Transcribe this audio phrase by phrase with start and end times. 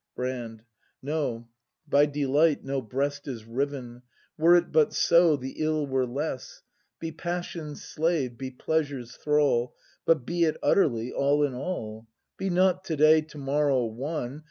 [0.15, 0.63] Brand.
[1.03, 1.47] No,
[1.87, 4.01] by delight no breast is riven;—
[4.39, 6.63] Were it but so, the ill were less!
[6.99, 9.67] Be passion's slave, be pleasure's thrall,
[10.07, 12.07] —•But be it utterly, all in all!
[12.35, 14.39] Be not to day, to morrow, one.